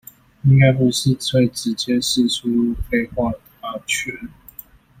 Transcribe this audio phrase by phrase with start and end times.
[0.45, 2.49] 應該不是會直接釋出
[2.89, 4.29] 廢話大全